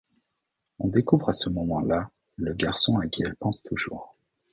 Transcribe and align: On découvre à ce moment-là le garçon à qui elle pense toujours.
On 0.79 0.87
découvre 0.87 1.29
à 1.29 1.33
ce 1.33 1.47
moment-là 1.51 2.09
le 2.35 2.55
garçon 2.55 2.97
à 2.97 3.05
qui 3.07 3.21
elle 3.21 3.35
pense 3.35 3.61
toujours. 3.61 4.15